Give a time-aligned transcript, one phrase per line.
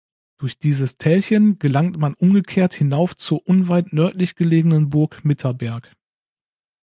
[0.39, 5.93] Durch dieses Tälchen gelangt man umgekehrt hinauf zur unweit nördlich gelegenen Burg Mitterberg.